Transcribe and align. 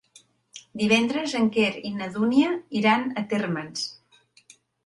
Divendres 0.81 1.35
en 1.41 1.51
Quer 1.57 1.69
i 1.91 1.93
na 1.99 2.09
Dúnia 2.17 2.57
iran 2.81 3.07
a 3.11 3.25
Térmens. 3.35 3.89